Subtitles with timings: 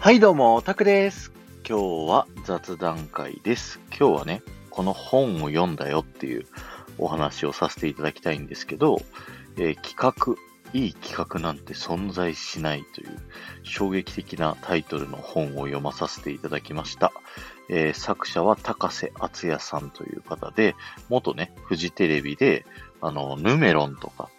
[0.00, 1.32] はいどうも、タクです。
[1.68, 3.80] 今日は雑談会です。
[3.88, 6.46] 今日はね、この本を読んだよっていう
[6.98, 9.02] お話をさせていただきたいんですけど、
[9.56, 10.36] えー企画、
[10.72, 13.18] いい企画なんて存在しないという
[13.64, 17.12] 衝撃的なタイトルの本を読まさせていただきました。
[17.68, 20.76] えー作者は高瀬敦也さんという方で、
[21.08, 22.66] 元ね、フジテレビで、
[23.00, 24.30] あの、ヌメロンとか、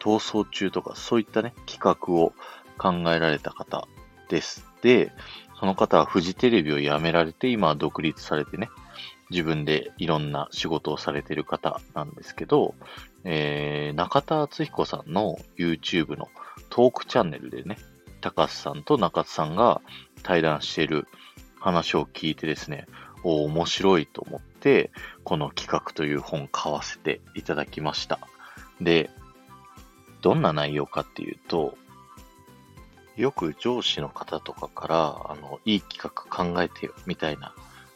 [0.00, 2.32] 逃走中とか、そういったね、企画を
[2.78, 3.88] 考えられた方
[4.28, 4.67] です。
[4.82, 5.12] で、
[5.58, 8.68] その方はフジテレビを辞められて、今は独立されてね、
[9.30, 12.74] 自分でいろんな仕事をされてる方なんですけど、
[13.24, 16.28] えー、中田敦彦さんの YouTube の
[16.70, 17.76] トークチャンネルでね、
[18.20, 19.80] 高須さんと中津さんが
[20.22, 21.06] 対談している
[21.60, 22.86] 話を聞いてですね、
[23.22, 24.90] お面白いと思って、
[25.24, 28.18] この企画という本買わせていただきました。
[28.80, 29.10] で、
[30.22, 31.76] どんな内容かっていうと、
[33.18, 36.10] よく上司の方とかから、あの、いい企画
[36.54, 37.52] 考えてよ、みたいな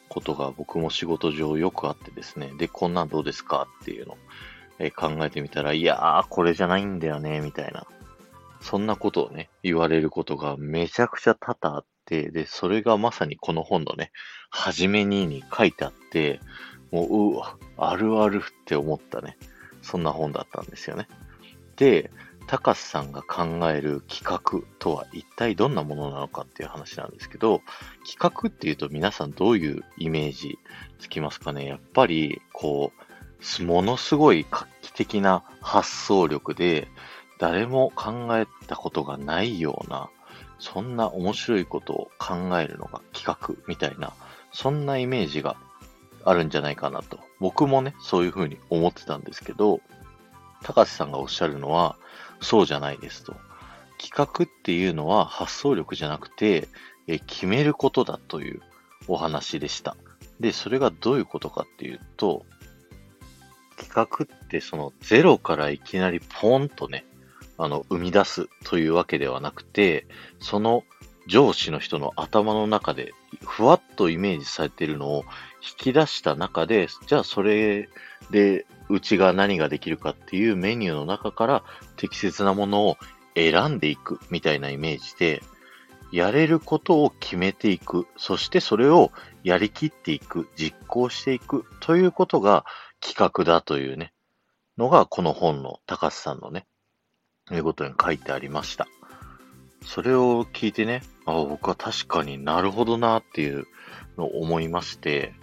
[0.08, 4.16] ことが僕も仕事上よくあってですね、で、こんなんどうですかっていうのを、
[4.80, 7.86] え考えてみたら、いやー、これじゃないんだよね、みたいな。
[8.60, 14.10] そんなことをね、言われることがめちゃくちゃ多々あって、で、それがまさにこの本のね、
[14.50, 16.40] 初めにに書いてあって、
[16.90, 19.36] もう、うわ、あるあるって思ったね、
[19.82, 21.06] そんな本だったんですよね。
[21.76, 22.10] で、
[22.46, 27.62] 高須さんが考える企画とは一体どんなものなのかっていう話なんですけど、
[28.06, 30.58] 企画っていうと皆さんどういうイメージ
[30.98, 31.66] つきますかね？
[31.66, 32.92] やっぱり、こ
[33.60, 36.88] う、ものすごい画期的な発想力で、
[37.38, 40.10] 誰も考えたことがないような、
[40.58, 44.12] そんな面白いことを考えるのが企画みたいな、
[44.52, 45.56] そんなイメージが
[46.24, 47.18] あるんじゃないかなと。
[47.40, 49.80] 僕もね、そういうふうに思ってたんですけど、
[50.62, 51.96] 高瀬さんがおっしゃるのは、
[52.42, 53.34] そうじゃないですと。
[53.98, 56.68] 企画っていうのは発想力じゃなくて、
[57.06, 58.62] え決めることだという
[59.08, 59.96] お話でした。
[60.40, 62.44] で、それがどういうことかっていうと、
[63.76, 67.04] 企画ってそのゼロからいきなりポンとね、
[67.58, 70.06] あの、生み出すというわけではなくて、
[70.40, 70.84] その
[71.26, 73.12] 上司の人の頭の中で
[73.44, 75.24] ふわっとイメージされているのを
[75.62, 77.88] 引き出した中で、じゃあそれ
[78.30, 81.64] でうちが何ができるかっていうメニューの中から
[81.96, 82.98] 適切なものを
[83.34, 85.42] 選んでいくみたいなイメージで、
[86.12, 89.10] やれることを決めていく、そしてそれを
[89.44, 91.64] やりきっていく、実行していく。
[91.80, 92.66] ということが
[93.00, 94.12] 企画だというね、
[94.76, 96.66] のがこの本の高須さんのね、
[97.50, 98.86] いうことに書いてありました。
[99.86, 103.66] それを聞いてね、あ僕は確かになるほどなっていう
[104.18, 105.34] のを思いまして、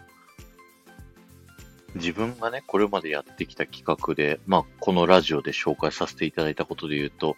[1.96, 7.36] 自分がね、これまでやってきた企画で、まあ、このラジオで紹介させていただいたことで言うと、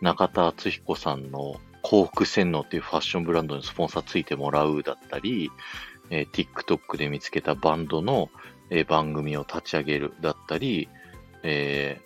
[0.00, 5.50] 中田敦彦さんの幸福洗脳っていうファッションブランドにスポンサーついてもらうだったり、
[6.10, 8.30] えー TikTok で見つけたバンドの、
[8.70, 10.88] えー番組を立ち上げるだったり、
[11.42, 12.04] えー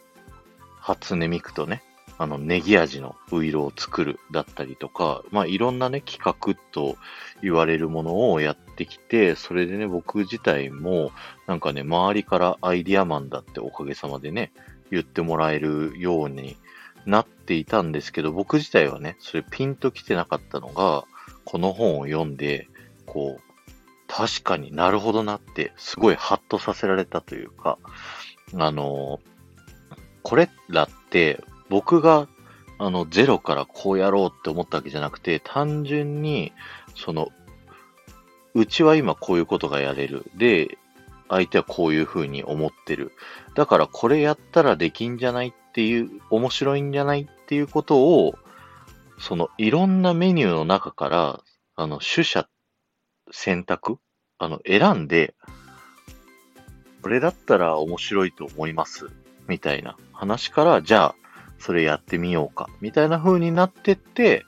[0.81, 1.83] 初音ミクとね、
[2.19, 6.97] あの、ネギ味のウイロを作るだったりとか、まあ、いろんなね、企画と
[7.43, 11.13] 言われるものをやってきて、それでね、僕自体も、
[11.47, 14.53] なんかね、周りからアイディアマンだっておかげさまでね、
[14.91, 16.57] 言ってもらえるように
[17.07, 21.05] なっていたんですけど、僕自体はね、それピンときてなかったのが、
[21.45, 22.69] この本を読んで、
[23.07, 23.43] こう、
[24.09, 27.79] 確かになるほどなって、すごいハッとさせられたというか、
[28.55, 29.21] あの、
[30.23, 32.29] これらって、僕が、
[32.79, 36.53] あの、ゼロからこうやろうって思ったわけじゃなくて、単純に、
[36.95, 37.29] その、
[38.55, 40.25] うちは今こういうことがやれる。
[40.37, 40.79] で、
[41.29, 43.13] 相手はこういう風に思ってる。
[43.55, 48.35] だからこれやったらできんじゃないっていう、面白いんじゃないっていうことを、
[49.19, 51.41] そのいろんなメニューの中から、
[51.77, 52.49] あの、取捨
[53.31, 53.99] 選択
[54.39, 55.35] あの、選んで、
[57.03, 59.11] これだったら面白いと思います。
[59.49, 61.15] みたいな話から、じゃあ、
[61.59, 62.69] それやってみようか。
[62.81, 64.45] みたいな風になってって、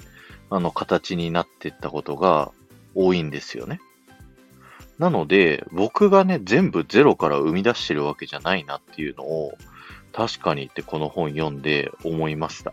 [0.49, 2.53] あの、形になってったことが
[2.95, 3.81] 多いんですよね。
[4.99, 9.57] なので、僕がね、全部ゼロから生み出してるわけじゃないなっていうのを、
[10.13, 12.73] 確かにってこの本読んで思いました。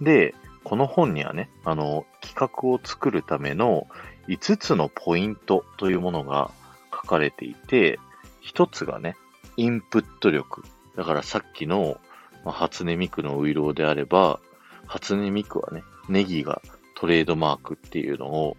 [0.00, 0.34] で、
[0.64, 3.86] この本にはね、あの、企画を作るための
[4.28, 6.50] 5つのポイントというものが
[6.92, 7.98] 書かれていて、
[8.42, 9.16] 1つがね、
[9.56, 10.64] インプット力。
[10.96, 11.98] だからさっきの、
[12.44, 14.40] まあ、初音ミクのウイローであれば、
[14.86, 16.60] 初音ミクはね、ネギが
[16.94, 18.56] トレードマークっていうのを、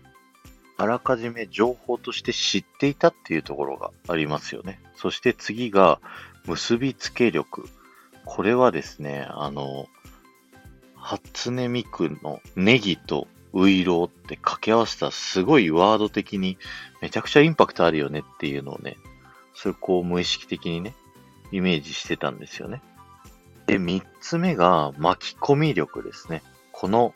[0.78, 4.82] あらかじめ情報として知っていたっていうところがありますよね。
[4.96, 6.00] そして次が、
[6.46, 7.68] 結びつけ力。
[8.24, 9.88] これはですね、あの、
[10.96, 16.58] 初音ミクのネギとウイローって掛け合わせたすごいワード的に
[17.02, 18.98] めちゃくちゃインパクトあるよねっていうのをね、
[19.54, 20.94] それこう無意識的にね、
[21.52, 22.82] イメージしてたんですよね。
[23.68, 26.44] で、三つ目が巻き込み力ですね。
[26.72, 27.14] この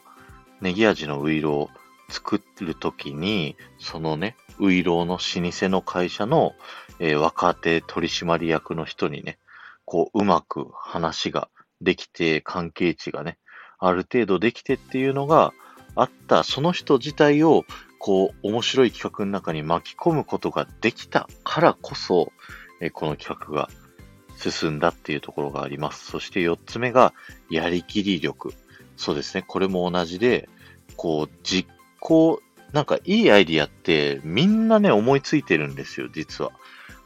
[0.62, 1.70] ネギ味のウイローを
[2.10, 6.54] 作るときに、そのね、ウイローの老舗の会社の、
[7.00, 9.38] えー、若手取締役の人にね、
[9.86, 11.50] こう、うまく話が
[11.82, 13.38] できて、関係値がね、
[13.78, 15.54] ある程度できてっていうのが
[15.96, 17.64] あった、その人自体を、
[18.00, 22.32] こう、面白い企画の中に巻き込むことができたからこそ、
[22.82, 23.70] えこの企画が
[24.40, 26.06] 進んだっていうところがあります。
[26.06, 27.14] そして4つ目が、
[27.50, 28.54] やりきり力。
[28.98, 29.44] そうですね。
[29.48, 30.50] これも同じで、
[30.96, 31.70] こう、実
[32.00, 32.42] 行、
[32.74, 36.52] なんかいいアイディアってみんなね、思いついてるんですよ、実は。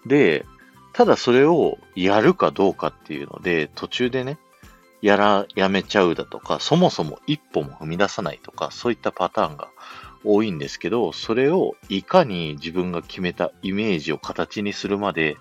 [0.05, 0.45] で、
[0.93, 4.37] ただそれをやるかどうかっていうので、途中でね、
[5.01, 9.69] やら、やめちゃうだとか、そもそも一歩も踏み出さないとか、そういったパターンが
[10.23, 15.37] 多いんですけど、それをいかに自分が決めたイメージを形にするまで、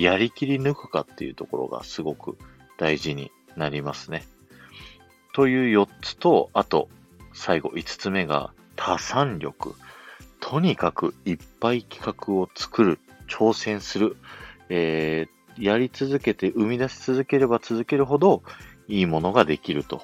[0.00, 2.38] やりきり抜くかっていうところがすごく
[2.78, 4.24] 大事になりますね。
[5.34, 6.88] という4つと、あと、
[7.34, 9.74] 最後5つ目が多産力。
[10.40, 12.98] とにかくいっぱい企画を作る、
[13.28, 14.16] 挑戦する、
[14.70, 18.42] えー、やり続けて生み出し続ければ続けるほど
[18.88, 20.00] いいものができると。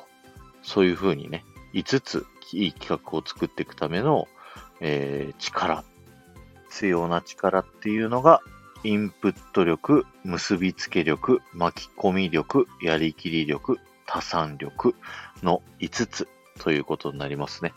[0.63, 1.43] そういうふうにね、
[1.73, 4.29] 5ついい企画を作っていくための、
[4.81, 5.85] えー、力、
[6.69, 8.43] 必要な力っていうのが、
[8.85, 14.95] インプット力、結びつけ力、巻き込み力、やりきり力、多産力
[15.43, 16.29] の5つ
[16.59, 17.73] ということになりますね。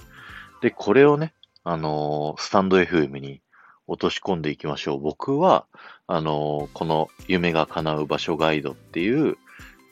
[0.62, 3.42] で、これをね、あのー、スタンド FM に
[3.88, 5.00] 落とし込んでいきましょう。
[5.00, 5.66] 僕は、
[6.08, 9.38] あのー、この夢が叶う場所ガイドっていう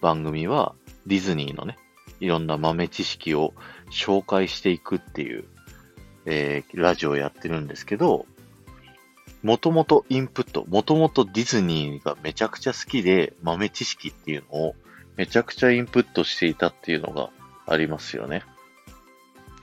[0.01, 0.75] 番組は、
[1.05, 1.77] ディズニーのね、
[2.19, 3.53] いろんな豆知識を
[3.91, 5.45] 紹介していくっていう、
[6.25, 8.25] えー、ラジオをやってるんですけど、
[9.43, 14.75] もともとインプット、もともとディズニーがめちゃくちゃ好きで豆知識っていうのを
[15.15, 17.29] めちゃくちゃインプットしていたっていうのが
[17.65, 18.43] ありますよね。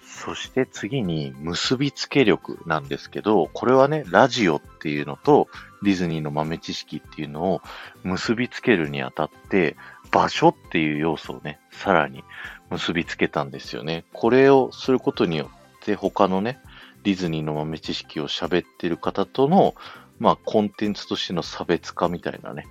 [0.02, 5.48] そして次に結びつけ力なんですけど、これはね、ラジオっていうのと
[5.82, 7.62] ディズニーの豆知識っていうのを
[8.04, 9.76] 結びつけるにあたって、
[10.10, 12.24] 場所っていう要素をね、さらに
[12.70, 14.04] 結びつけたんですよね。
[14.12, 16.58] これをすることによって他のね、
[17.04, 19.74] ディズニーの豆知識を喋ってる方との、
[20.18, 22.66] まあ、コンテンツとしての差別化みたいなね、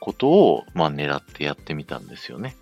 [0.00, 2.56] ことを、まあ、狙ってやってみたんですよね。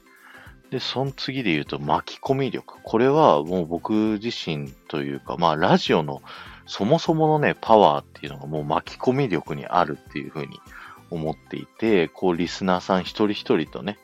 [0.71, 2.79] で、その次で言うと巻き込み力。
[2.83, 3.93] これはもう僕
[4.23, 6.23] 自身というか、まあラジオの
[6.67, 10.59] そもそものね、パワーっていうのがもう巻き込み力にあるっていうふうに
[11.11, 13.99] 思っていて、こうリスナーさん一人一人とね、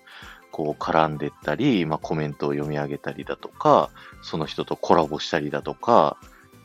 [0.52, 3.90] こう絡んでったり、まあコメントを読み上げたりだとか、
[4.22, 6.16] その人とコラボしたりだとか、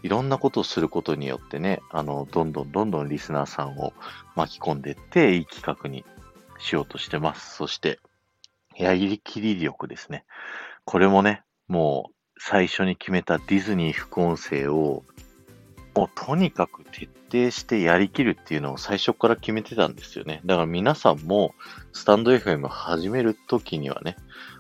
[0.04, 3.94] いろんなことをすることによってね、あの、どんどんどんどんリスナーさんを
[4.36, 6.06] 巻き込んでいって、いい企画に
[6.60, 7.56] しようとしてます。
[7.56, 8.00] そして、
[8.76, 10.26] やりきり力ですね。
[10.86, 15.04] これもね、もう最初に決めたディズニー副音声を、
[15.96, 20.42] もうとにかく徹底してやりきるっていうのを最初から決めてたんですよね。
[20.46, 21.56] だから皆さんも
[21.92, 24.16] スタンド FM 始めるときにはね、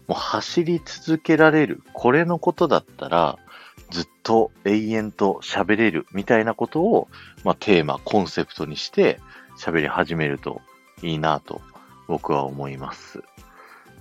[0.07, 1.83] もう走り続けられる。
[1.93, 3.37] これのことだったら、
[3.89, 7.07] ずっと永遠と喋れるみたいなことを、
[7.43, 9.19] まあ、テーマ、コンセプトにして
[9.57, 10.61] 喋り始めると
[11.01, 11.61] いいなと
[12.07, 13.23] 僕は思います。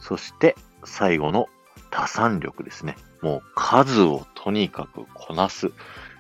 [0.00, 1.48] そして最後の
[1.90, 2.96] 多産力ですね。
[3.22, 5.72] もう数をとにかくこなす。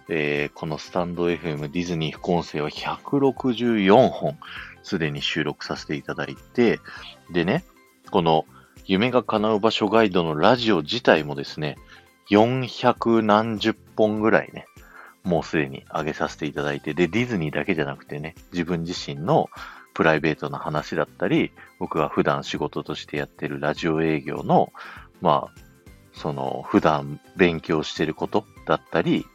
[0.08, 4.38] えー、このスタンド FM ディズニー副音声は164本
[4.84, 6.78] すでに収録させていただいて、
[7.32, 7.64] でね、
[8.10, 8.46] この
[8.84, 11.76] 夢が叶う場所ガイドのラジオ自体もですね、
[12.30, 14.66] 400何十本ぐらいね、
[15.22, 19.48] もうすでに上げさせていただいて、で、ディズニーだけじゃなくてね、自分自身の
[19.94, 24.72] プライベートな話だったり、僕が普段仕事としてやってるラジオ営業の、
[25.20, 25.60] まあ、
[26.12, 29.26] その、普段勉強してることだったり、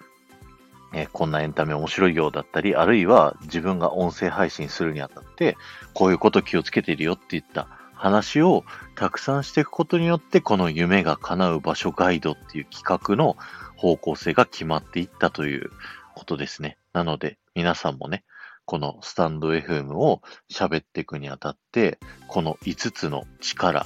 [0.93, 5.55] えこんなエンタメ面白いようだったり、あるいは自分が音声配信するにあたって、
[5.93, 7.67] こういうこと気をつけてるよって言った
[8.01, 8.63] 話を
[8.95, 13.37] たくさんしていくことによって、この夢が叶う場所ガイドっていう企画の
[13.75, 15.69] 方向性が決まっていったという
[16.15, 16.79] ことですね。
[16.93, 18.23] なので、皆さんもね、
[18.65, 23.85] このスタンド FM を喋っていくにあたって、この5つの力、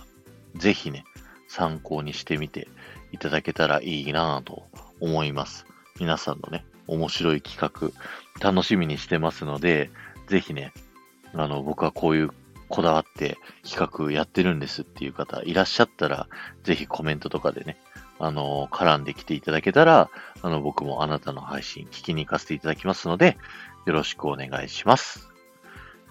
[0.55, 1.03] ぜひね、
[1.50, 2.69] 参考にしてみて
[3.12, 4.63] いただけたらいいなぁと
[5.01, 5.65] 思います。
[6.00, 7.91] 皆さんのね、面白い企画、
[8.39, 9.89] 楽しみにしてますので、
[10.29, 10.72] ぜひね、
[11.34, 12.29] あの、僕はこういう
[12.69, 16.27] こだわって企画やってるんですっていう方いらっしゃったら、
[16.63, 17.77] ぜひコメントとかでね、
[18.19, 20.10] あの、絡んできていただけたら、
[20.41, 23.38] あの、僕もあなたの配信聞きに行かせていただきますので、
[23.86, 25.31] よろしくお願いします。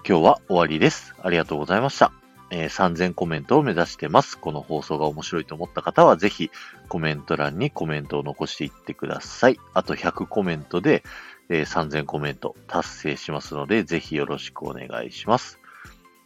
[0.07, 1.15] 今日は終わりです。
[1.23, 2.13] ありがとうございました。
[2.51, 4.39] えー、3000コメントを目指してます。
[4.39, 6.51] この放送が面白いと思った方は、ぜひ
[6.89, 9.59] コメント欄にコメントを残していってください。
[9.73, 11.03] あと100コメントで、
[11.49, 15.59] えー、3000コメント達成しますので、ぜひよろしくお願いします。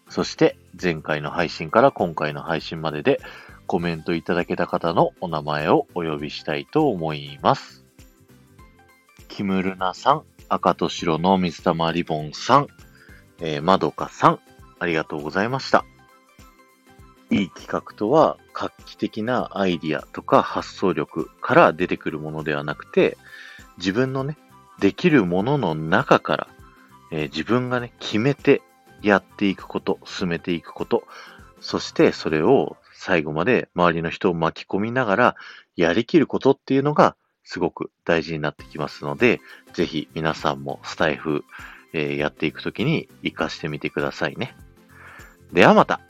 [0.08, 3.20] そして、前回の配信から今回の配信までで、
[3.66, 7.84] コメントいただけた方のお名前をお呼びしたいと思います。
[9.28, 12.68] キムルナさん、赤と白の水玉リボンさん、
[13.40, 14.40] えー、まどかさん、
[14.78, 15.84] ありがとうございました。
[17.30, 23.18] いい企画とは、画期的なアイディアとか発想力から出てくるものではなくて、
[23.76, 24.38] 自分のね、
[24.80, 26.48] できるものの中から、
[27.10, 28.62] えー、自分がね、決めて
[29.02, 31.04] やっていくこと、進めていくこと、
[31.60, 35.36] そしてそれを最後まで周りの人を巻き込みながら
[35.76, 39.40] やりきることっていうのがすごく大事になってきますので、
[39.72, 41.44] ぜひ皆さんもスタイフ、
[41.92, 44.54] えー、やっていくときに活かしてみてくださいね。
[45.52, 46.00] ではまた